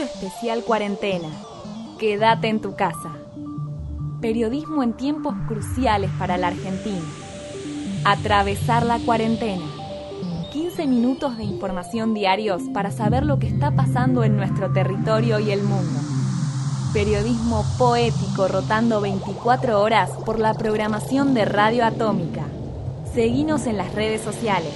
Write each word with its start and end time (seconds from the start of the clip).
Especial 0.00 0.64
cuarentena. 0.64 1.28
Quédate 1.98 2.48
en 2.48 2.60
tu 2.60 2.74
casa. 2.74 3.12
Periodismo 4.20 4.82
en 4.82 4.92
tiempos 4.94 5.34
cruciales 5.46 6.10
para 6.18 6.36
la 6.36 6.48
Argentina. 6.48 7.04
Atravesar 8.04 8.84
la 8.84 8.98
cuarentena. 8.98 9.64
15 10.52 10.86
minutos 10.86 11.36
de 11.36 11.44
información 11.44 12.12
diarios 12.14 12.62
para 12.72 12.90
saber 12.90 13.24
lo 13.24 13.38
que 13.38 13.46
está 13.46 13.70
pasando 13.70 14.24
en 14.24 14.36
nuestro 14.36 14.72
territorio 14.72 15.38
y 15.38 15.50
el 15.50 15.62
mundo. 15.62 16.00
Periodismo 16.92 17.64
poético 17.78 18.48
rotando 18.48 19.00
24 19.00 19.80
horas 19.80 20.10
por 20.24 20.38
la 20.38 20.54
programación 20.54 21.34
de 21.34 21.44
Radio 21.44 21.84
Atómica. 21.84 22.44
Seguinos 23.14 23.66
en 23.66 23.76
las 23.76 23.94
redes 23.94 24.22
sociales. 24.22 24.72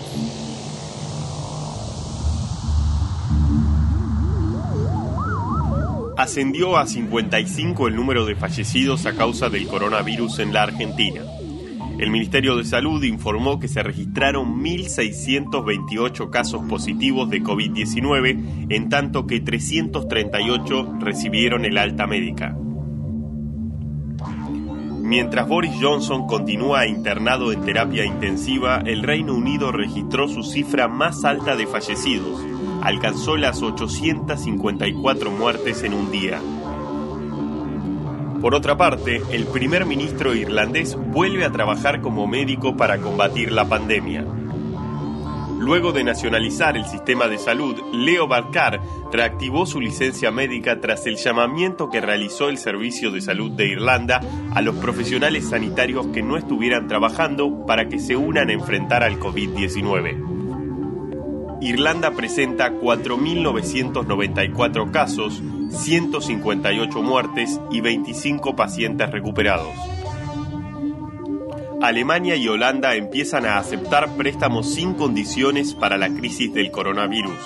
Ascendió 6.18 6.76
a 6.76 6.84
55 6.84 7.86
el 7.86 7.94
número 7.94 8.26
de 8.26 8.34
fallecidos 8.34 9.06
a 9.06 9.14
causa 9.14 9.50
del 9.50 9.68
coronavirus 9.68 10.40
en 10.40 10.52
la 10.52 10.64
Argentina. 10.64 11.22
El 12.00 12.10
Ministerio 12.10 12.56
de 12.56 12.64
Salud 12.64 13.00
informó 13.04 13.60
que 13.60 13.68
se 13.68 13.84
registraron 13.84 14.60
1.628 14.60 16.28
casos 16.28 16.64
positivos 16.68 17.30
de 17.30 17.40
COVID-19, 17.40 18.66
en 18.68 18.88
tanto 18.88 19.28
que 19.28 19.38
338 19.38 20.96
recibieron 20.98 21.64
el 21.64 21.78
alta 21.78 22.08
médica. 22.08 22.56
Mientras 25.00 25.46
Boris 25.46 25.72
Johnson 25.80 26.26
continúa 26.26 26.88
internado 26.88 27.52
en 27.52 27.62
terapia 27.62 28.04
intensiva, 28.04 28.82
el 28.84 29.04
Reino 29.04 29.34
Unido 29.34 29.70
registró 29.70 30.26
su 30.26 30.42
cifra 30.42 30.88
más 30.88 31.24
alta 31.24 31.54
de 31.54 31.68
fallecidos, 31.68 32.44
alcanzó 32.82 33.36
las 33.36 33.62
854 33.62 35.30
muertes 35.30 35.82
en 35.82 35.94
un 35.94 36.10
día. 36.10 36.40
Por 38.40 38.54
otra 38.54 38.76
parte, 38.76 39.20
el 39.32 39.46
primer 39.46 39.84
ministro 39.84 40.34
irlandés 40.34 40.96
vuelve 40.96 41.44
a 41.44 41.50
trabajar 41.50 42.00
como 42.00 42.28
médico 42.28 42.76
para 42.76 42.98
combatir 42.98 43.50
la 43.50 43.68
pandemia. 43.68 44.24
Luego 45.58 45.90
de 45.90 46.04
nacionalizar 46.04 46.76
el 46.76 46.84
sistema 46.84 47.26
de 47.26 47.36
salud, 47.36 47.76
Leo 47.92 48.28
Varadkar 48.28 48.80
reactivó 49.12 49.66
su 49.66 49.80
licencia 49.80 50.30
médica 50.30 50.80
tras 50.80 51.04
el 51.06 51.16
llamamiento 51.16 51.90
que 51.90 52.00
realizó 52.00 52.48
el 52.48 52.58
Servicio 52.58 53.10
de 53.10 53.20
Salud 53.20 53.50
de 53.50 53.66
Irlanda 53.66 54.20
a 54.54 54.62
los 54.62 54.76
profesionales 54.76 55.48
sanitarios 55.48 56.06
que 56.06 56.22
no 56.22 56.36
estuvieran 56.36 56.86
trabajando 56.86 57.66
para 57.66 57.88
que 57.88 57.98
se 57.98 58.16
unan 58.16 58.50
a 58.50 58.52
enfrentar 58.52 59.02
al 59.02 59.18
COVID-19. 59.18 60.37
Irlanda 61.60 62.12
presenta 62.12 62.70
4.994 62.70 64.92
casos, 64.92 65.42
158 65.70 67.02
muertes 67.02 67.60
y 67.72 67.80
25 67.80 68.54
pacientes 68.54 69.10
recuperados. 69.10 69.74
Alemania 71.82 72.36
y 72.36 72.46
Holanda 72.48 72.94
empiezan 72.94 73.44
a 73.44 73.58
aceptar 73.58 74.16
préstamos 74.16 74.72
sin 74.72 74.94
condiciones 74.94 75.74
para 75.74 75.96
la 75.96 76.10
crisis 76.10 76.54
del 76.54 76.70
coronavirus. 76.70 77.40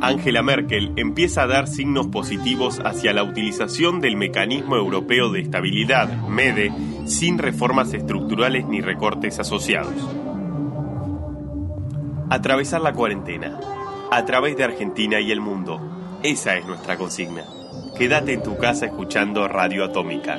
Angela 0.00 0.42
Merkel 0.42 0.92
empieza 0.96 1.42
a 1.42 1.46
dar 1.46 1.68
signos 1.68 2.06
positivos 2.08 2.80
hacia 2.84 3.12
la 3.12 3.22
utilización 3.22 4.00
del 4.00 4.16
Mecanismo 4.16 4.76
Europeo 4.76 5.30
de 5.30 5.40
Estabilidad, 5.40 6.08
MEDE, 6.26 6.72
sin 7.06 7.38
reformas 7.38 7.94
estructurales 7.94 8.66
ni 8.66 8.80
recortes 8.80 9.38
asociados. 9.38 9.94
Atravesar 12.32 12.80
la 12.80 12.94
cuarentena. 12.94 13.60
A 14.10 14.24
través 14.24 14.56
de 14.56 14.64
Argentina 14.64 15.20
y 15.20 15.30
el 15.32 15.42
mundo. 15.42 15.78
Esa 16.22 16.56
es 16.56 16.64
nuestra 16.64 16.96
consigna. 16.96 17.44
Quédate 17.98 18.32
en 18.32 18.42
tu 18.42 18.56
casa 18.56 18.86
escuchando 18.86 19.46
Radio 19.48 19.84
Atómica. 19.84 20.38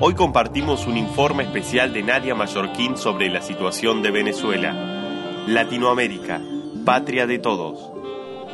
Hoy 0.00 0.14
compartimos 0.14 0.84
un 0.88 0.96
informe 0.96 1.44
especial 1.44 1.92
de 1.92 2.02
Nadia 2.02 2.34
Mallorquín 2.34 2.96
sobre 2.96 3.28
la 3.28 3.40
situación 3.40 4.02
de 4.02 4.10
Venezuela. 4.10 4.72
Latinoamérica, 5.46 6.40
patria 6.84 7.28
de 7.28 7.38
todos. 7.38 7.88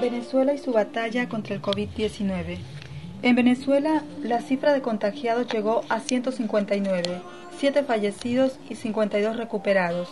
Venezuela 0.02 0.52
y 0.52 0.58
su 0.58 0.72
batalla 0.72 1.30
contra 1.30 1.54
el 1.54 1.62
COVID-19. 1.62 2.58
En 3.22 3.34
Venezuela, 3.34 4.02
la 4.22 4.42
cifra 4.42 4.74
de 4.74 4.82
contagiados 4.82 5.46
llegó 5.50 5.84
a 5.88 6.00
159, 6.00 7.22
7 7.56 7.82
fallecidos 7.84 8.58
y 8.68 8.74
52 8.74 9.38
recuperados. 9.38 10.10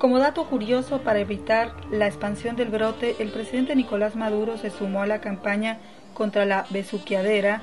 Como 0.00 0.18
dato 0.18 0.46
curioso 0.46 1.02
para 1.02 1.18
evitar 1.18 1.72
la 1.90 2.06
expansión 2.06 2.56
del 2.56 2.70
brote, 2.70 3.16
el 3.18 3.28
presidente 3.28 3.76
Nicolás 3.76 4.16
Maduro 4.16 4.56
se 4.56 4.70
sumó 4.70 5.02
a 5.02 5.06
la 5.06 5.20
campaña 5.20 5.76
contra 6.14 6.46
la 6.46 6.64
besuqueadera, 6.70 7.60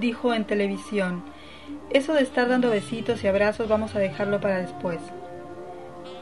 dijo 0.00 0.34
en 0.34 0.46
televisión, 0.46 1.22
eso 1.90 2.12
de 2.14 2.22
estar 2.22 2.48
dando 2.48 2.70
besitos 2.70 3.22
y 3.22 3.28
abrazos 3.28 3.68
vamos 3.68 3.94
a 3.94 4.00
dejarlo 4.00 4.40
para 4.40 4.58
después. 4.58 4.98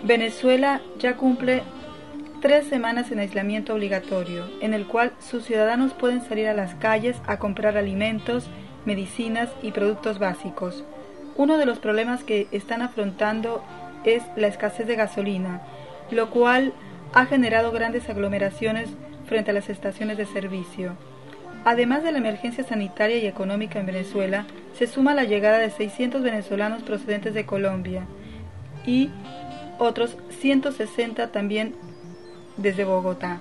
Venezuela 0.03 0.83
ya 0.99 1.17
cumple 1.17 1.63
tres 2.43 2.67
semanas 2.67 3.11
en 3.11 3.21
aislamiento 3.21 3.73
obligatorio, 3.73 4.45
en 4.61 4.75
el 4.75 4.87
cual 4.87 5.15
sus 5.19 5.47
ciudadanos 5.47 5.95
pueden 5.95 6.21
salir 6.21 6.49
a 6.49 6.53
las 6.53 6.75
calles 6.75 7.17
a 7.27 7.39
comprar 7.39 7.79
alimentos, 7.79 8.51
medicinas 8.85 9.49
y 9.63 9.71
productos 9.71 10.19
básicos. 10.19 10.85
Uno 11.37 11.57
de 11.57 11.65
los 11.65 11.79
problemas 11.79 12.23
que 12.23 12.49
están 12.51 12.83
afrontando 12.83 13.65
es 14.17 14.23
la 14.37 14.47
escasez 14.47 14.87
de 14.87 14.97
gasolina, 14.97 15.63
lo 16.11 16.31
cual 16.31 16.73
ha 17.13 17.27
generado 17.27 17.73
grandes 17.73 18.09
aglomeraciones 18.09 18.91
frente 19.27 19.51
a 19.51 19.55
las 19.55 19.69
estaciones 19.69 20.17
de 20.17 20.27
servicio. 20.27 20.97
Además 21.65 22.03
de 22.03 22.13
la 22.13 22.19
emergencia 22.19 22.65
sanitaria 22.65 23.19
y 23.19 23.27
económica 23.27 23.79
en 23.79 23.87
Venezuela, 23.87 24.47
se 24.75 24.87
suma 24.87 25.15
la 25.15 25.25
llegada 25.25 25.59
de 25.59 25.71
600 25.71 26.23
venezolanos 26.23 26.83
procedentes 26.83 27.35
de 27.35 27.47
Colombia 27.47 28.07
y 28.87 29.11
otros 29.79 30.17
160 30.41 31.31
también 31.33 31.75
desde 32.57 32.85
Bogotá. 32.85 33.41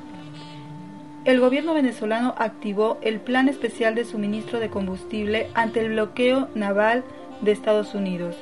El 1.25 1.39
gobierno 1.39 1.73
venezolano 1.73 2.35
activó 2.37 2.99
el 3.01 3.19
plan 3.19 3.49
especial 3.49 3.95
de 3.95 4.05
suministro 4.05 4.59
de 4.59 4.69
combustible 4.69 5.49
ante 5.53 5.81
el 5.81 5.89
bloqueo 5.89 6.47
naval 6.55 7.03
de 7.41 7.51
Estados 7.51 7.93
Unidos. 7.95 8.35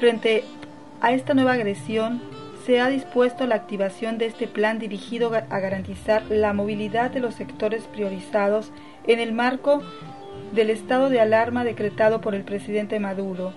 Frente 0.00 0.44
a 1.00 1.12
esta 1.12 1.34
nueva 1.34 1.52
agresión 1.52 2.20
se 2.66 2.80
ha 2.80 2.88
dispuesto 2.88 3.46
la 3.46 3.54
activación 3.54 4.18
de 4.18 4.26
este 4.26 4.46
plan 4.46 4.78
dirigido 4.78 5.32
a 5.34 5.60
garantizar 5.60 6.22
la 6.28 6.52
movilidad 6.52 7.10
de 7.10 7.20
los 7.20 7.34
sectores 7.34 7.84
priorizados 7.84 8.72
en 9.06 9.20
el 9.20 9.32
marco 9.32 9.82
del 10.52 10.70
estado 10.70 11.08
de 11.08 11.20
alarma 11.20 11.64
decretado 11.64 12.20
por 12.20 12.34
el 12.34 12.42
presidente 12.42 13.00
Maduro 13.00 13.52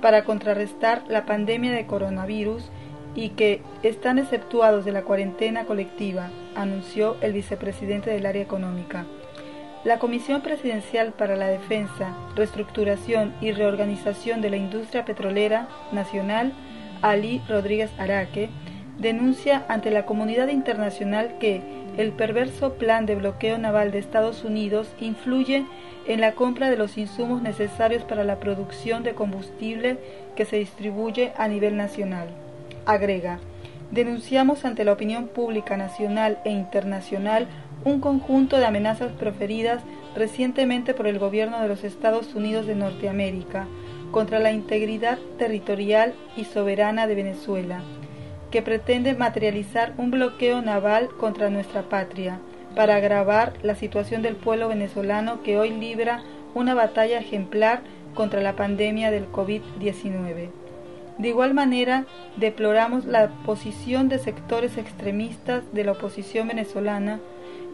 para 0.00 0.24
contrarrestar 0.24 1.04
la 1.08 1.26
pandemia 1.26 1.72
de 1.72 1.86
coronavirus 1.86 2.70
y 3.14 3.30
que 3.30 3.62
están 3.82 4.18
exceptuados 4.18 4.84
de 4.84 4.92
la 4.92 5.02
cuarentena 5.02 5.64
colectiva, 5.64 6.30
anunció 6.54 7.16
el 7.20 7.32
vicepresidente 7.32 8.10
del 8.10 8.26
área 8.26 8.42
económica. 8.42 9.06
La 9.84 9.98
Comisión 9.98 10.40
Presidencial 10.40 11.12
para 11.12 11.36
la 11.36 11.48
Defensa, 11.48 12.14
Reestructuración 12.36 13.34
y 13.40 13.52
Reorganización 13.52 14.40
de 14.40 14.50
la 14.50 14.56
Industria 14.56 15.04
Petrolera 15.04 15.68
Nacional 15.92 16.52
Ali 17.02 17.40
Rodríguez 17.48 17.90
Araque, 17.98 18.48
denuncia 18.98 19.64
ante 19.68 19.90
la 19.90 20.06
comunidad 20.06 20.48
internacional 20.48 21.38
que 21.38 21.62
el 21.96 22.12
perverso 22.12 22.74
plan 22.74 23.06
de 23.06 23.14
bloqueo 23.14 23.58
naval 23.58 23.90
de 23.90 23.98
Estados 23.98 24.44
Unidos 24.44 24.88
influye 25.00 25.64
en 26.06 26.20
la 26.20 26.32
compra 26.32 26.70
de 26.70 26.76
los 26.76 26.96
insumos 26.96 27.42
necesarios 27.42 28.02
para 28.04 28.24
la 28.24 28.40
producción 28.40 29.02
de 29.02 29.14
combustible 29.14 29.98
que 30.36 30.44
se 30.44 30.56
distribuye 30.56 31.32
a 31.36 31.48
nivel 31.48 31.76
nacional. 31.76 32.28
Agrega, 32.86 33.40
denunciamos 33.90 34.64
ante 34.64 34.84
la 34.84 34.92
opinión 34.92 35.28
pública 35.28 35.76
nacional 35.76 36.38
e 36.44 36.50
internacional 36.50 37.46
un 37.84 38.00
conjunto 38.00 38.58
de 38.58 38.66
amenazas 38.66 39.12
proferidas 39.12 39.82
recientemente 40.14 40.94
por 40.94 41.06
el 41.06 41.18
gobierno 41.18 41.60
de 41.60 41.68
los 41.68 41.84
Estados 41.84 42.34
Unidos 42.34 42.66
de 42.66 42.74
Norteamérica, 42.74 43.66
contra 44.10 44.38
la 44.38 44.52
integridad 44.52 45.18
territorial 45.38 46.14
y 46.36 46.44
soberana 46.44 47.06
de 47.06 47.14
Venezuela, 47.14 47.82
que 48.50 48.62
pretende 48.62 49.14
materializar 49.14 49.94
un 49.98 50.10
bloqueo 50.10 50.62
naval 50.62 51.08
contra 51.18 51.50
nuestra 51.50 51.82
patria, 51.82 52.40
para 52.74 52.96
agravar 52.96 53.54
la 53.62 53.74
situación 53.74 54.22
del 54.22 54.36
pueblo 54.36 54.68
venezolano 54.68 55.42
que 55.42 55.58
hoy 55.58 55.70
libra 55.70 56.22
una 56.54 56.74
batalla 56.74 57.18
ejemplar 57.18 57.80
contra 58.14 58.40
la 58.40 58.54
pandemia 58.54 59.10
del 59.10 59.30
COVID-19. 59.30 60.50
De 61.18 61.28
igual 61.28 61.54
manera, 61.54 62.06
deploramos 62.36 63.04
la 63.04 63.28
posición 63.44 64.08
de 64.08 64.18
sectores 64.18 64.78
extremistas 64.78 65.64
de 65.72 65.84
la 65.84 65.92
oposición 65.92 66.46
venezolana 66.46 67.18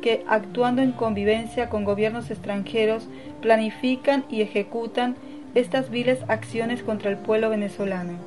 que, 0.00 0.24
actuando 0.26 0.80
en 0.80 0.92
convivencia 0.92 1.68
con 1.68 1.84
gobiernos 1.84 2.30
extranjeros, 2.30 3.06
planifican 3.42 4.24
y 4.30 4.40
ejecutan 4.40 5.16
estas 5.54 5.90
viles 5.90 6.18
acciones 6.28 6.82
contra 6.82 7.10
el 7.10 7.16
pueblo 7.16 7.50
venezolano. 7.50 8.18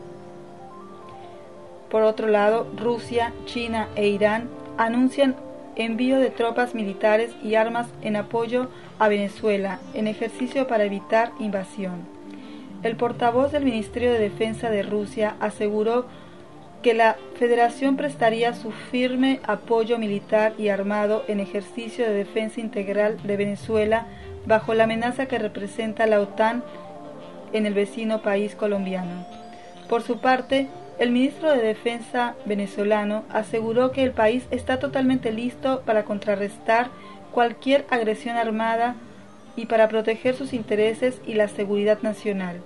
Por 1.89 2.03
otro 2.03 2.27
lado, 2.27 2.67
Rusia, 2.75 3.33
China 3.45 3.87
e 3.95 4.07
Irán 4.07 4.49
anuncian 4.77 5.35
envío 5.75 6.19
de 6.19 6.29
tropas 6.29 6.73
militares 6.73 7.31
y 7.43 7.55
armas 7.55 7.87
en 8.01 8.15
apoyo 8.15 8.69
a 8.99 9.07
Venezuela, 9.07 9.79
en 9.93 10.07
ejercicio 10.07 10.67
para 10.67 10.85
evitar 10.85 11.31
invasión. 11.39 12.05
El 12.83 12.95
portavoz 12.95 13.51
del 13.51 13.63
Ministerio 13.63 14.11
de 14.11 14.19
Defensa 14.19 14.69
de 14.69 14.83
Rusia 14.83 15.35
aseguró 15.39 16.05
que 16.81 16.93
la 16.93 17.15
Federación 17.37 17.95
prestaría 17.95 18.53
su 18.53 18.71
firme 18.71 19.39
apoyo 19.43 19.97
militar 19.97 20.53
y 20.57 20.69
armado 20.69 21.23
en 21.27 21.39
ejercicio 21.39 22.05
de 22.05 22.13
defensa 22.13 22.59
integral 22.59 23.17
de 23.23 23.37
Venezuela 23.37 24.05
bajo 24.45 24.73
la 24.73 24.85
amenaza 24.85 25.25
que 25.25 25.39
representa 25.39 26.05
la 26.05 26.21
OTAN 26.21 26.63
en 27.53 27.65
el 27.65 27.73
vecino 27.73 28.21
país 28.21 28.55
colombiano. 28.55 29.25
Por 29.89 30.03
su 30.03 30.19
parte, 30.19 30.67
el 30.99 31.11
ministro 31.11 31.51
de 31.51 31.61
Defensa 31.61 32.35
venezolano 32.45 33.23
aseguró 33.29 33.91
que 33.91 34.03
el 34.03 34.11
país 34.11 34.47
está 34.51 34.79
totalmente 34.79 35.31
listo 35.31 35.83
para 35.85 36.03
contrarrestar 36.03 36.89
cualquier 37.31 37.85
agresión 37.89 38.35
armada 38.35 38.95
y 39.55 39.67
para 39.67 39.87
proteger 39.89 40.35
sus 40.35 40.53
intereses 40.53 41.21
y 41.27 41.33
la 41.33 41.47
seguridad 41.47 42.01
nacional. 42.01 42.61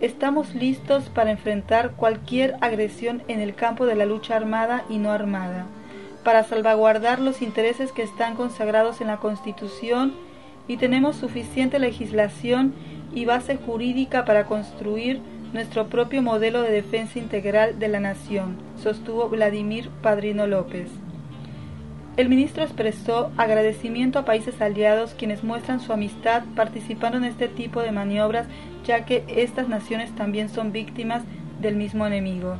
Estamos 0.00 0.54
listos 0.54 1.08
para 1.08 1.30
enfrentar 1.30 1.92
cualquier 1.92 2.56
agresión 2.60 3.22
en 3.28 3.40
el 3.40 3.54
campo 3.54 3.86
de 3.86 3.96
la 3.96 4.06
lucha 4.06 4.36
armada 4.36 4.84
y 4.88 4.98
no 4.98 5.10
armada, 5.10 5.66
para 6.24 6.44
salvaguardar 6.44 7.18
los 7.18 7.42
intereses 7.42 7.92
que 7.92 8.02
están 8.02 8.34
consagrados 8.34 9.00
en 9.00 9.08
la 9.08 9.16
Constitución 9.16 10.14
y 10.68 10.76
tenemos 10.76 11.16
suficiente 11.16 11.78
legislación 11.78 12.74
y 13.14 13.24
base 13.24 13.56
jurídica 13.56 14.24
para 14.24 14.46
construir 14.46 15.20
nuestro 15.52 15.86
propio 15.88 16.22
modelo 16.22 16.62
de 16.62 16.70
defensa 16.70 17.18
integral 17.18 17.78
de 17.78 17.88
la 17.88 18.00
nación, 18.00 18.56
sostuvo 18.76 19.28
Vladimir 19.28 19.88
Padrino 20.02 20.46
López. 20.46 20.88
El 22.16 22.28
ministro 22.28 22.64
expresó 22.64 23.30
agradecimiento 23.36 24.18
a 24.18 24.24
países 24.24 24.60
aliados 24.60 25.14
quienes 25.14 25.44
muestran 25.44 25.80
su 25.80 25.92
amistad 25.92 26.42
participando 26.56 27.16
en 27.16 27.24
este 27.24 27.46
tipo 27.46 27.80
de 27.80 27.92
maniobras, 27.92 28.48
ya 28.84 29.04
que 29.04 29.24
estas 29.28 29.68
naciones 29.68 30.10
también 30.16 30.48
son 30.48 30.72
víctimas 30.72 31.22
del 31.60 31.76
mismo 31.76 32.06
enemigo. 32.06 32.56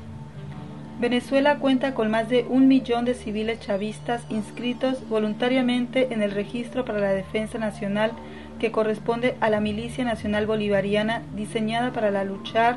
Venezuela 1.00 1.58
cuenta 1.58 1.94
con 1.94 2.10
más 2.10 2.28
de 2.28 2.44
un 2.48 2.66
millón 2.66 3.04
de 3.04 3.14
civiles 3.14 3.60
chavistas 3.60 4.24
inscritos 4.30 5.08
voluntariamente 5.08 6.12
en 6.12 6.22
el 6.22 6.32
Registro 6.32 6.84
para 6.84 6.98
la 6.98 7.12
Defensa 7.12 7.58
Nacional 7.58 8.12
que 8.58 8.72
corresponde 8.72 9.36
a 9.40 9.50
la 9.50 9.60
Milicia 9.60 10.04
Nacional 10.04 10.46
Bolivariana 10.46 11.22
diseñada 11.34 11.92
para 11.92 12.10
la 12.10 12.24
luchar 12.24 12.76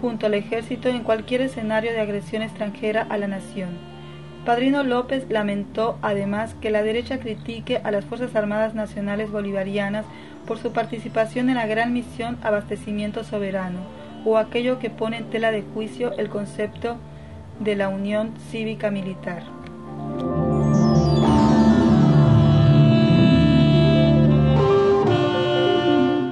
junto 0.00 0.26
al 0.26 0.34
ejército 0.34 0.88
en 0.88 1.02
cualquier 1.02 1.42
escenario 1.42 1.92
de 1.92 2.00
agresión 2.00 2.42
extranjera 2.42 3.06
a 3.08 3.18
la 3.18 3.28
nación. 3.28 3.70
Padrino 4.44 4.82
López 4.82 5.26
lamentó 5.28 5.98
además 6.00 6.54
que 6.60 6.70
la 6.70 6.82
derecha 6.82 7.18
critique 7.18 7.80
a 7.84 7.90
las 7.90 8.06
Fuerzas 8.06 8.34
Armadas 8.34 8.74
Nacionales 8.74 9.30
Bolivarianas 9.30 10.06
por 10.46 10.58
su 10.58 10.72
participación 10.72 11.50
en 11.50 11.56
la 11.56 11.66
gran 11.66 11.92
misión 11.92 12.38
Abastecimiento 12.42 13.22
Soberano, 13.22 13.80
o 14.24 14.38
aquello 14.38 14.78
que 14.78 14.88
pone 14.88 15.18
en 15.18 15.28
tela 15.28 15.50
de 15.50 15.62
juicio 15.62 16.16
el 16.16 16.30
concepto 16.30 16.96
de 17.58 17.76
la 17.76 17.90
Unión 17.90 18.32
Cívica 18.50 18.90
Militar. 18.90 19.42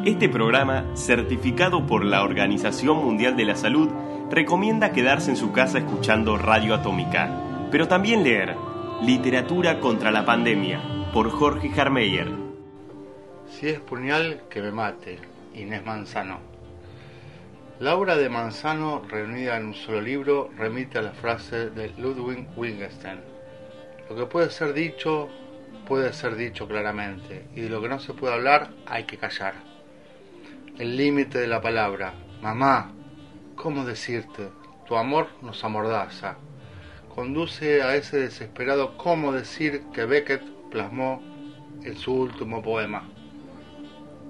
Este 0.09 0.31
programa, 0.31 0.87
certificado 0.97 1.87
por 1.87 2.03
la 2.03 2.23
Organización 2.23 2.97
Mundial 3.05 3.37
de 3.37 3.45
la 3.45 3.57
Salud, 3.57 3.91
recomienda 4.31 4.91
quedarse 4.91 5.29
en 5.29 5.37
su 5.37 5.53
casa 5.53 5.81
escuchando 5.81 6.39
Radio 6.39 6.75
Atómica, 6.75 7.69
pero 7.71 7.89
también 7.89 8.25
leer 8.25 8.57
Literatura 9.03 9.81
contra 9.81 10.11
la 10.11 10.25
Pandemia, 10.25 11.11
por 11.13 11.31
Jorge 11.31 11.69
Jarmeyer. 11.69 12.27
Si 13.51 13.69
es 13.69 13.81
puñal, 13.81 14.45
que 14.49 14.63
me 14.63 14.73
mate, 14.73 15.19
Inés 15.53 15.85
Manzano. 15.85 16.39
La 17.79 17.95
obra 17.95 18.17
de 18.17 18.31
Manzano, 18.31 19.03
reunida 19.07 19.59
en 19.59 19.67
un 19.67 19.75
solo 19.75 20.01
libro, 20.01 20.49
remite 20.57 20.97
a 20.97 21.03
la 21.03 21.13
frase 21.13 21.69
de 21.69 21.91
Ludwig 21.99 22.49
Wittgenstein. 22.57 23.21
Lo 24.09 24.17
que 24.17 24.25
puede 24.25 24.49
ser 24.49 24.73
dicho, 24.73 25.29
puede 25.87 26.15
ser 26.15 26.35
dicho 26.35 26.67
claramente, 26.67 27.45
y 27.55 27.61
de 27.61 27.69
lo 27.69 27.83
que 27.83 27.91
no 27.91 27.99
se 27.99 28.15
puede 28.15 28.33
hablar, 28.33 28.71
hay 28.87 29.05
que 29.05 29.19
callar 29.19 29.68
el 30.79 30.97
límite 30.97 31.41
de 31.41 31.49
la 31.49 31.61
palabra. 31.61 32.15
Mamá, 32.41 32.93
¿cómo 33.57 33.85
decirte? 33.85 34.51
Tu 34.87 34.97
amor 34.97 35.27
nos 35.43 35.65
amordaza. 35.65 36.37
Conduce 37.13 37.83
a 37.83 37.97
ese 37.97 38.19
desesperado 38.19 38.97
cómo 38.97 39.33
decir 39.33 39.83
que 39.93 40.05
Beckett 40.05 40.43
plasmó 40.71 41.21
en 41.83 41.97
su 41.97 42.15
último 42.15 42.63
poema. 42.63 43.09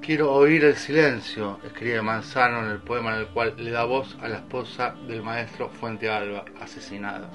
Quiero 0.00 0.32
oír 0.32 0.64
el 0.64 0.76
silencio, 0.76 1.60
escribe 1.66 2.00
Manzano 2.00 2.64
en 2.64 2.70
el 2.70 2.78
poema 2.78 3.14
en 3.14 3.20
el 3.20 3.26
cual 3.26 3.54
le 3.58 3.70
da 3.70 3.84
voz 3.84 4.16
a 4.22 4.28
la 4.28 4.36
esposa 4.36 4.94
del 5.06 5.22
maestro 5.22 5.68
Fuente 5.68 6.08
Alba, 6.08 6.46
asesinado. 6.62 7.28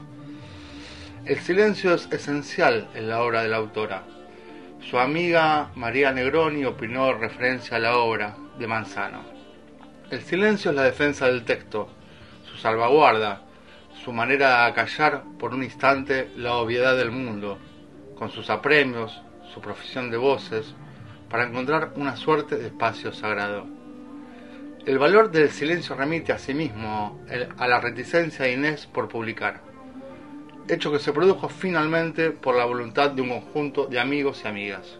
El 1.25 1.39
silencio 1.39 1.93
es 1.93 2.11
esencial 2.11 2.87
en 2.95 3.09
la 3.09 3.21
obra 3.21 3.43
de 3.43 3.49
la 3.49 3.57
autora. 3.57 4.03
Su 4.81 4.97
amiga 4.97 5.69
María 5.75 6.11
Negroni 6.11 6.65
opinó 6.65 7.13
referencia 7.13 7.77
a 7.77 7.79
la 7.79 7.97
obra, 7.97 8.37
de 8.57 8.67
Manzano. 8.67 9.21
El 10.09 10.21
silencio 10.21 10.71
es 10.71 10.77
la 10.77 10.83
defensa 10.83 11.27
del 11.27 11.43
texto, 11.43 11.89
su 12.43 12.57
salvaguarda, 12.57 13.41
su 14.03 14.11
manera 14.11 14.49
de 14.49 14.71
acallar 14.71 15.23
por 15.39 15.53
un 15.53 15.63
instante 15.63 16.29
la 16.35 16.55
obviedad 16.55 16.95
del 16.95 17.11
mundo, 17.11 17.57
con 18.15 18.29
sus 18.29 18.49
apremios, 18.49 19.21
su 19.53 19.61
profesión 19.61 20.11
de 20.11 20.17
voces, 20.17 20.75
para 21.29 21.45
encontrar 21.45 21.93
una 21.95 22.15
suerte 22.15 22.57
de 22.57 22.67
espacio 22.67 23.11
sagrado. 23.13 23.65
El 24.85 24.99
valor 24.99 25.31
del 25.31 25.49
silencio 25.49 25.95
remite 25.95 26.33
asimismo 26.33 27.19
a 27.57 27.67
la 27.67 27.79
reticencia 27.79 28.45
de 28.45 28.53
Inés 28.53 28.85
por 28.85 29.07
publicar, 29.07 29.61
hecho 30.67 30.91
que 30.91 30.99
se 30.99 31.13
produjo 31.13 31.49
finalmente 31.49 32.31
por 32.31 32.55
la 32.55 32.65
voluntad 32.65 33.11
de 33.11 33.21
un 33.21 33.29
conjunto 33.29 33.87
de 33.87 33.99
amigos 33.99 34.41
y 34.43 34.47
amigas. 34.47 34.99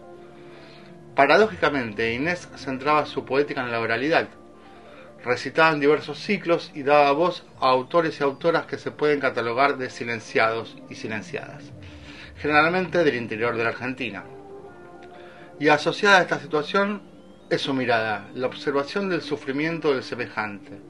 Paradójicamente, 1.14 2.12
Inés 2.12 2.48
centraba 2.56 3.06
su 3.06 3.24
poética 3.24 3.60
en 3.60 3.70
la 3.70 3.78
oralidad. 3.78 4.28
Recitaba 5.24 5.72
en 5.72 5.78
diversos 5.78 6.18
ciclos 6.18 6.72
y 6.74 6.82
daba 6.82 7.12
voz 7.12 7.44
a 7.60 7.68
autores 7.68 8.18
y 8.18 8.24
autoras 8.24 8.66
que 8.66 8.78
se 8.78 8.90
pueden 8.90 9.20
catalogar 9.20 9.78
de 9.78 9.90
silenciados 9.90 10.76
y 10.90 10.96
silenciadas, 10.96 11.72
generalmente 12.36 13.04
del 13.04 13.14
interior 13.14 13.56
de 13.56 13.62
la 13.62 13.70
Argentina. 13.70 14.24
Y 15.60 15.68
asociada 15.68 16.18
a 16.18 16.22
esta 16.22 16.40
situación 16.40 17.02
es 17.48 17.60
su 17.60 17.74
mirada, 17.74 18.28
la 18.34 18.48
observación 18.48 19.08
del 19.08 19.22
sufrimiento 19.22 19.92
del 19.92 20.02
semejante, 20.02 20.80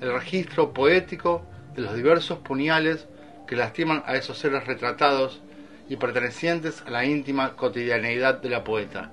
el 0.00 0.14
registro 0.14 0.72
poético 0.72 1.46
de 1.74 1.82
los 1.82 1.94
diversos 1.94 2.38
puñales 2.38 3.06
que 3.46 3.54
lastiman 3.54 4.02
a 4.06 4.16
esos 4.16 4.38
seres 4.38 4.66
retratados 4.66 5.42
y 5.90 5.96
pertenecientes 5.96 6.82
a 6.86 6.90
la 6.90 7.04
íntima 7.04 7.54
cotidianeidad 7.54 8.40
de 8.40 8.48
la 8.48 8.64
poeta 8.64 9.10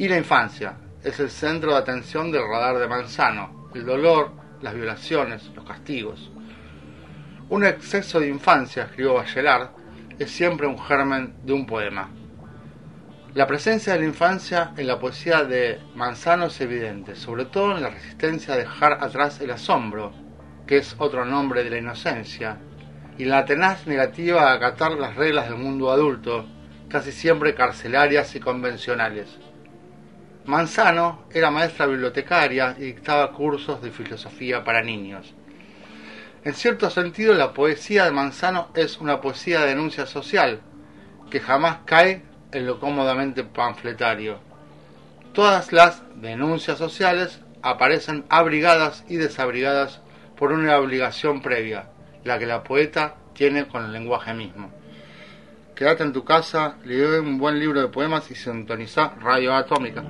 y 0.00 0.08
la 0.08 0.16
infancia 0.16 0.76
es 1.04 1.20
el 1.20 1.28
centro 1.28 1.72
de 1.72 1.76
atención 1.76 2.32
del 2.32 2.48
radar 2.48 2.78
de 2.78 2.88
Manzano, 2.88 3.68
el 3.74 3.84
dolor, 3.84 4.32
las 4.62 4.72
violaciones, 4.72 5.50
los 5.54 5.62
castigos. 5.66 6.32
Un 7.50 7.66
exceso 7.66 8.18
de 8.18 8.28
infancia, 8.28 8.84
escribió 8.84 9.12
Bachelard, 9.12 9.68
es 10.18 10.30
siempre 10.30 10.66
un 10.66 10.78
germen 10.78 11.34
de 11.44 11.52
un 11.52 11.66
poema. 11.66 12.08
La 13.34 13.46
presencia 13.46 13.92
de 13.92 13.98
la 13.98 14.06
infancia 14.06 14.72
en 14.78 14.86
la 14.86 14.98
poesía 14.98 15.44
de 15.44 15.78
Manzano 15.94 16.46
es 16.46 16.58
evidente, 16.62 17.14
sobre 17.14 17.44
todo 17.44 17.76
en 17.76 17.82
la 17.82 17.90
resistencia 17.90 18.54
a 18.54 18.56
dejar 18.56 19.04
atrás 19.04 19.42
el 19.42 19.50
asombro, 19.50 20.14
que 20.66 20.78
es 20.78 20.96
otro 20.96 21.26
nombre 21.26 21.62
de 21.62 21.68
la 21.68 21.76
inocencia, 21.76 22.56
y 23.18 23.26
la 23.26 23.44
tenaz 23.44 23.86
negativa 23.86 24.50
a 24.50 24.54
acatar 24.54 24.92
las 24.92 25.16
reglas 25.16 25.50
del 25.50 25.58
mundo 25.58 25.90
adulto, 25.90 26.46
casi 26.88 27.12
siempre 27.12 27.54
carcelarias 27.54 28.34
y 28.34 28.40
convencionales. 28.40 29.49
Manzano 30.46 31.24
era 31.30 31.50
maestra 31.50 31.86
bibliotecaria 31.86 32.74
y 32.78 32.82
dictaba 32.82 33.32
cursos 33.32 33.82
de 33.82 33.90
filosofía 33.90 34.64
para 34.64 34.82
niños. 34.82 35.34
En 36.44 36.54
cierto 36.54 36.88
sentido, 36.88 37.34
la 37.34 37.52
poesía 37.52 38.04
de 38.04 38.10
Manzano 38.10 38.68
es 38.74 38.98
una 38.98 39.20
poesía 39.20 39.60
de 39.60 39.68
denuncia 39.68 40.06
social, 40.06 40.60
que 41.30 41.40
jamás 41.40 41.80
cae 41.84 42.22
en 42.52 42.66
lo 42.66 42.80
cómodamente 42.80 43.44
panfletario. 43.44 44.38
Todas 45.34 45.72
las 45.72 46.02
denuncias 46.16 46.78
sociales 46.78 47.40
aparecen 47.62 48.24
abrigadas 48.30 49.04
y 49.08 49.16
desabrigadas 49.16 50.00
por 50.36 50.52
una 50.52 50.78
obligación 50.78 51.42
previa, 51.42 51.90
la 52.24 52.38
que 52.38 52.46
la 52.46 52.64
poeta 52.64 53.16
tiene 53.34 53.68
con 53.68 53.84
el 53.84 53.92
lenguaje 53.92 54.32
mismo. 54.32 54.79
Quédate 55.80 56.02
en 56.02 56.12
tu 56.12 56.24
casa, 56.24 56.76
lee 56.84 57.00
un 57.00 57.38
buen 57.38 57.58
libro 57.58 57.80
de 57.80 57.88
poemas 57.88 58.30
y 58.30 58.34
sintoniza 58.34 59.14
Radio 59.18 59.54
Atómica. 59.54 60.04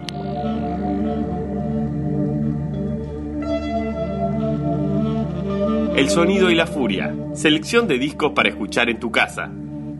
El 5.94 6.10
sonido 6.10 6.50
y 6.50 6.56
la 6.56 6.66
furia, 6.66 7.14
selección 7.34 7.86
de 7.86 7.98
discos 7.98 8.32
para 8.34 8.48
escuchar 8.48 8.90
en 8.90 8.98
tu 8.98 9.12
casa, 9.12 9.48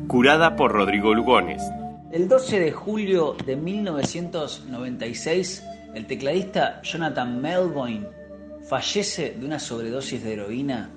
curada 0.08 0.56
por 0.56 0.72
Rodrigo 0.72 1.14
Lugones. 1.14 1.62
El 2.10 2.26
12 2.26 2.58
de 2.58 2.72
julio 2.72 3.36
de 3.46 3.54
1996, 3.54 5.64
el 5.94 6.04
tecladista 6.08 6.82
Jonathan 6.82 7.40
Melvoin 7.40 8.08
fallece 8.68 9.36
de 9.38 9.46
una 9.46 9.60
sobredosis 9.60 10.24
de 10.24 10.32
heroína 10.32 10.90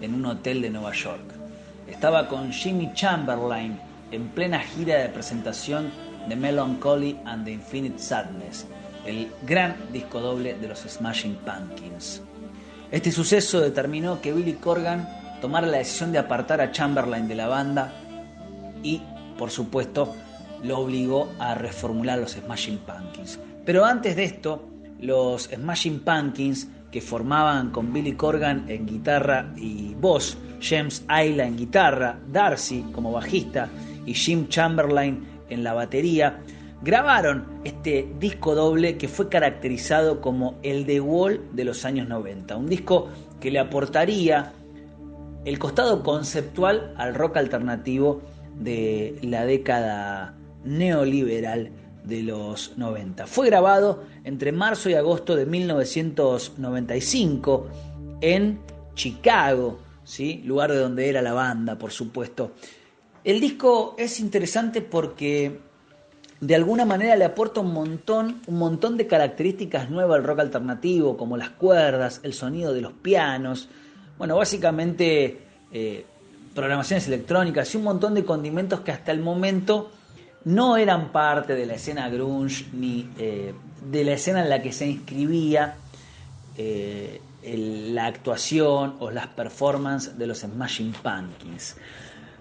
en 0.00 0.14
un 0.14 0.26
hotel 0.26 0.62
de 0.62 0.70
Nueva 0.70 0.92
York. 0.92 1.34
Estaba 1.88 2.28
con 2.28 2.52
Jimmy 2.52 2.92
Chamberlain 2.94 3.89
en 4.10 4.28
plena 4.28 4.60
gira 4.60 4.98
de 4.98 5.08
presentación 5.08 5.90
de 6.28 6.36
Melancholy 6.36 7.18
and 7.24 7.44
the 7.44 7.52
Infinite 7.52 7.98
Sadness, 7.98 8.66
el 9.06 9.30
gran 9.46 9.76
disco 9.92 10.20
doble 10.20 10.54
de 10.54 10.68
los 10.68 10.80
Smashing 10.80 11.36
Pumpkins. 11.36 12.22
Este 12.90 13.12
suceso 13.12 13.60
determinó 13.60 14.20
que 14.20 14.32
Billy 14.32 14.54
Corgan 14.54 15.08
tomara 15.40 15.66
la 15.66 15.78
decisión 15.78 16.12
de 16.12 16.18
apartar 16.18 16.60
a 16.60 16.72
Chamberlain 16.72 17.28
de 17.28 17.34
la 17.34 17.48
banda 17.48 17.92
y, 18.82 19.00
por 19.38 19.50
supuesto, 19.50 20.14
lo 20.62 20.78
obligó 20.78 21.32
a 21.38 21.54
reformular 21.54 22.18
los 22.18 22.32
Smashing 22.32 22.78
Pumpkins. 22.78 23.38
Pero 23.64 23.84
antes 23.84 24.16
de 24.16 24.24
esto, 24.24 24.68
los 25.00 25.44
Smashing 25.44 26.00
Pumpkins, 26.00 26.68
que 26.90 27.00
formaban 27.00 27.70
con 27.70 27.92
Billy 27.92 28.14
Corgan 28.14 28.68
en 28.68 28.84
guitarra 28.84 29.52
y 29.56 29.94
voz, 29.94 30.36
James 30.60 31.04
Ayla 31.06 31.46
en 31.46 31.56
guitarra, 31.56 32.18
Darcy 32.30 32.84
como 32.92 33.12
bajista 33.12 33.68
y 34.10 34.14
Jim 34.14 34.48
Chamberlain 34.48 35.24
en 35.50 35.62
la 35.62 35.72
batería, 35.72 36.40
grabaron 36.82 37.60
este 37.62 38.12
disco 38.18 38.56
doble 38.56 38.98
que 38.98 39.06
fue 39.06 39.28
caracterizado 39.28 40.20
como 40.20 40.58
el 40.64 40.84
The 40.84 41.00
Wall 41.00 41.40
de 41.52 41.64
los 41.64 41.84
años 41.84 42.08
90, 42.08 42.56
un 42.56 42.68
disco 42.68 43.08
que 43.38 43.52
le 43.52 43.60
aportaría 43.60 44.52
el 45.44 45.60
costado 45.60 46.02
conceptual 46.02 46.92
al 46.96 47.14
rock 47.14 47.36
alternativo 47.36 48.20
de 48.56 49.16
la 49.22 49.46
década 49.46 50.34
neoliberal 50.64 51.70
de 52.02 52.24
los 52.24 52.76
90. 52.76 53.28
Fue 53.28 53.46
grabado 53.46 54.02
entre 54.24 54.50
marzo 54.50 54.90
y 54.90 54.94
agosto 54.94 55.36
de 55.36 55.46
1995 55.46 57.68
en 58.22 58.58
Chicago, 58.94 59.78
¿sí? 60.02 60.42
lugar 60.44 60.72
de 60.72 60.78
donde 60.78 61.08
era 61.08 61.22
la 61.22 61.32
banda, 61.32 61.78
por 61.78 61.92
supuesto. 61.92 62.54
El 63.24 63.40
disco 63.40 63.94
es 63.98 64.20
interesante 64.20 64.80
porque 64.80 65.60
de 66.40 66.54
alguna 66.54 66.86
manera 66.86 67.16
le 67.16 67.26
aporta 67.26 67.60
un 67.60 67.72
montón, 67.72 68.40
un 68.46 68.58
montón 68.58 68.96
de 68.96 69.06
características 69.06 69.90
nuevas 69.90 70.18
al 70.18 70.24
rock 70.24 70.40
alternativo, 70.40 71.16
como 71.16 71.36
las 71.36 71.50
cuerdas, 71.50 72.20
el 72.22 72.32
sonido 72.32 72.72
de 72.72 72.80
los 72.80 72.92
pianos, 72.92 73.68
bueno, 74.16 74.36
básicamente 74.36 75.38
eh, 75.72 76.06
programaciones 76.54 77.06
electrónicas 77.08 77.74
y 77.74 77.78
un 77.78 77.84
montón 77.84 78.14
de 78.14 78.24
condimentos 78.24 78.80
que 78.80 78.92
hasta 78.92 79.12
el 79.12 79.20
momento 79.20 79.90
no 80.44 80.76
eran 80.78 81.12
parte 81.12 81.54
de 81.54 81.66
la 81.66 81.74
escena 81.74 82.08
grunge 82.08 82.66
ni 82.72 83.08
eh, 83.18 83.52
de 83.90 84.04
la 84.04 84.12
escena 84.12 84.42
en 84.42 84.48
la 84.48 84.62
que 84.62 84.72
se 84.72 84.86
inscribía 84.86 85.76
eh, 86.56 87.20
la 87.42 88.06
actuación 88.06 88.96
o 89.00 89.10
las 89.10 89.28
performances 89.28 90.18
de 90.18 90.26
los 90.26 90.40
Smashing 90.40 90.92
Pumpkins. 90.92 91.76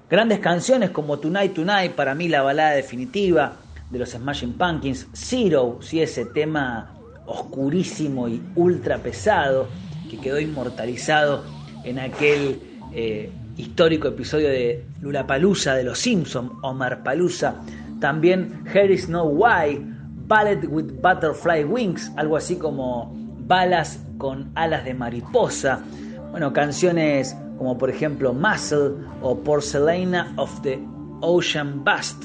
Grandes 0.09 0.39
canciones 0.39 0.89
como 0.89 1.19
Tonight 1.19 1.53
Tonight, 1.53 1.91
para 1.91 2.15
mí 2.15 2.27
la 2.27 2.41
balada 2.41 2.71
definitiva 2.71 3.57
de 3.91 3.99
los 3.99 4.09
Smashing 4.09 4.53
Pumpkins, 4.53 5.07
Zero, 5.13 5.77
sí, 5.81 6.01
ese 6.01 6.25
tema 6.25 6.95
oscurísimo 7.27 8.27
y 8.27 8.41
ultra 8.55 8.97
pesado 8.97 9.67
que 10.09 10.17
quedó 10.17 10.39
inmortalizado 10.39 11.43
en 11.83 11.99
aquel 11.99 12.59
eh, 12.91 13.31
histórico 13.55 14.07
episodio 14.07 14.49
de 14.49 14.83
Lulapalooza 14.99 15.75
de 15.75 15.83
los 15.83 15.99
Simpsons, 15.99 16.53
Omar 16.63 17.03
Palusa, 17.03 17.61
también 17.99 18.63
Here 18.73 18.91
is 18.91 19.09
No 19.09 19.25
Why, 19.25 19.79
Ballet 20.25 20.65
with 20.67 20.91
Butterfly 21.03 21.65
Wings, 21.65 22.11
algo 22.17 22.35
así 22.35 22.55
como 22.55 23.13
balas 23.45 23.99
con 24.17 24.51
alas 24.55 24.85
de 24.85 24.95
mariposa. 24.95 25.83
Bueno, 26.31 26.51
canciones 26.51 27.35
como 27.59 27.77
por 27.77 27.89
ejemplo 27.89 28.33
Muscle 28.33 28.93
o 29.21 29.37
Porcelana 29.37 30.33
of 30.37 30.61
the 30.61 30.79
Ocean 31.19 31.83
Bust. 31.83 32.23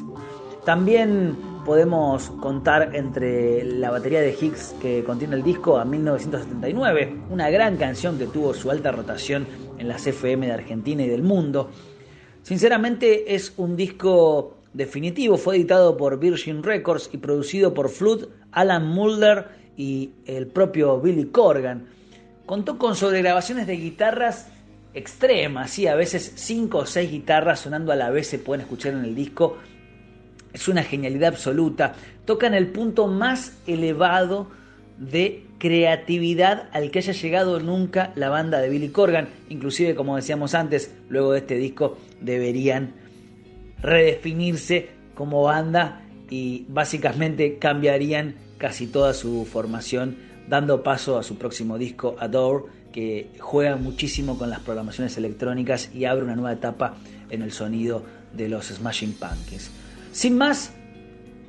También 0.64 1.36
podemos 1.66 2.30
contar 2.40 2.94
entre 2.94 3.64
la 3.64 3.90
batería 3.90 4.20
de 4.20 4.30
Higgs 4.32 4.74
que 4.80 5.02
contiene 5.02 5.34
el 5.34 5.42
disco 5.42 5.76
a 5.76 5.84
1979, 5.84 7.22
una 7.30 7.50
gran 7.50 7.76
canción 7.76 8.16
que 8.16 8.26
tuvo 8.28 8.54
su 8.54 8.70
alta 8.70 8.92
rotación 8.92 9.46
en 9.76 9.88
las 9.88 10.06
FM 10.06 10.46
de 10.46 10.52
Argentina 10.52 11.02
y 11.02 11.08
del 11.08 11.24
mundo. 11.24 11.68
Sinceramente 12.42 13.34
es 13.34 13.54
un 13.56 13.74
disco 13.74 14.58
definitivo, 14.72 15.36
fue 15.36 15.56
editado 15.56 15.96
por 15.96 16.18
Virgin 16.20 16.62
Records 16.62 17.10
y 17.12 17.18
producido 17.18 17.74
por 17.74 17.88
Flood, 17.88 18.28
Alan 18.52 18.86
Mulder 18.86 19.48
y 19.76 20.12
el 20.26 20.46
propio 20.46 21.00
Billy 21.00 21.24
Corgan. 21.26 21.88
Contó 22.46 22.78
con 22.78 22.94
sobregrabaciones 22.94 23.66
de 23.66 23.76
guitarras 23.76 24.53
extremas, 24.94 25.78
a 25.78 25.94
veces 25.94 26.32
cinco 26.36 26.78
o 26.78 26.86
seis 26.86 27.10
guitarras 27.10 27.60
sonando 27.60 27.92
a 27.92 27.96
la 27.96 28.10
vez 28.10 28.28
se 28.28 28.38
pueden 28.38 28.62
escuchar 28.62 28.94
en 28.94 29.04
el 29.04 29.14
disco. 29.14 29.58
Es 30.52 30.68
una 30.68 30.84
genialidad 30.84 31.34
absoluta. 31.34 31.94
Toca 32.24 32.46
en 32.46 32.54
el 32.54 32.68
punto 32.68 33.08
más 33.08 33.58
elevado 33.66 34.48
de 34.98 35.44
creatividad 35.58 36.68
al 36.72 36.90
que 36.90 37.00
haya 37.00 37.12
llegado 37.12 37.58
nunca 37.58 38.12
la 38.14 38.28
banda 38.28 38.60
de 38.60 38.68
Billy 38.68 38.90
Corgan. 38.90 39.28
Inclusive, 39.48 39.94
como 39.94 40.16
decíamos 40.16 40.54
antes, 40.54 40.94
luego 41.08 41.32
de 41.32 41.40
este 41.40 41.56
disco 41.56 41.98
deberían 42.20 42.92
redefinirse 43.82 44.90
como 45.14 45.42
banda 45.42 46.02
y 46.30 46.66
básicamente 46.68 47.58
cambiarían 47.58 48.36
casi 48.58 48.86
toda 48.86 49.12
su 49.12 49.44
formación, 49.44 50.16
dando 50.48 50.82
paso 50.82 51.18
a 51.18 51.22
su 51.22 51.36
próximo 51.36 51.76
disco, 51.78 52.16
Adore, 52.18 52.64
que 52.94 53.32
juega 53.40 53.74
muchísimo 53.74 54.38
con 54.38 54.50
las 54.50 54.60
programaciones 54.60 55.18
electrónicas 55.18 55.90
y 55.92 56.04
abre 56.04 56.22
una 56.22 56.36
nueva 56.36 56.52
etapa 56.52 56.94
en 57.28 57.42
el 57.42 57.50
sonido 57.50 58.04
de 58.32 58.48
los 58.48 58.66
Smashing 58.66 59.14
Pumpkins. 59.14 59.68
Sin 60.12 60.38
más, 60.38 60.72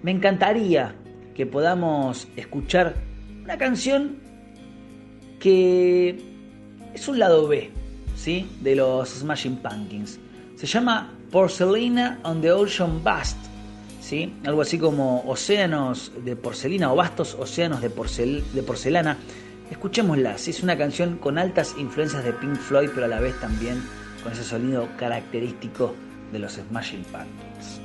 me 0.01 0.09
encantaría 0.09 0.95
que 1.35 1.45
podamos 1.45 2.27
escuchar 2.35 2.95
una 3.43 3.59
canción 3.59 4.17
que 5.39 6.17
es 6.95 7.07
un 7.07 7.19
lado 7.19 7.47
B, 7.47 7.69
¿sí? 8.15 8.49
De 8.61 8.75
los 8.75 9.09
Smashing 9.09 9.57
Pumpkins. 9.57 10.19
Se 10.55 10.65
llama 10.65 11.13
Porcelina 11.29 12.21
on 12.23 12.41
the 12.41 12.51
Ocean 12.51 13.03
Bust, 13.03 13.37
¿sí? 14.01 14.33
algo 14.45 14.63
así 14.63 14.79
como 14.79 15.23
océanos 15.27 16.11
de 16.23 16.35
porcelina 16.35 16.91
o 16.91 16.95
vastos 16.95 17.37
océanos 17.39 17.81
de, 17.81 17.89
de 17.89 18.63
porcelana. 18.63 19.19
Escuchémosla, 19.71 20.35
es 20.35 20.63
una 20.63 20.77
canción 20.77 21.17
con 21.17 21.37
altas 21.37 21.75
influencias 21.77 22.23
de 22.23 22.33
Pink 22.33 22.55
Floyd, 22.55 22.89
pero 22.93 23.05
a 23.05 23.09
la 23.09 23.19
vez 23.19 23.39
también 23.39 23.81
con 24.23 24.31
ese 24.31 24.43
sonido 24.43 24.87
característico 24.97 25.95
de 26.31 26.39
los 26.39 26.53
Smashing 26.53 27.03
Pumpkins. 27.03 27.84